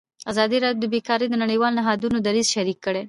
ازادي 0.31 0.57
راډیو 0.63 0.81
د 0.83 0.85
بیکاري 0.93 1.25
د 1.29 1.35
نړیوالو 1.43 1.77
نهادونو 1.79 2.17
دریځ 2.27 2.47
شریک 2.55 2.77
کړی. 2.85 2.99